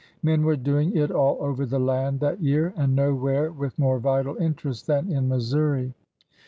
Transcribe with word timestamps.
Men 0.23 0.41
were 0.43 0.55
doing 0.55 0.97
it 0.97 1.11
all 1.11 1.37
over 1.39 1.63
the 1.63 1.77
land 1.77 2.21
that 2.21 2.41
year, 2.41 2.73
and 2.75 2.95
nowhere 2.95 3.51
with 3.51 3.77
more 3.77 3.99
vital 3.99 4.35
interest 4.37 4.87
than 4.87 5.11
in 5.11 5.27
Missouri. 5.29 5.93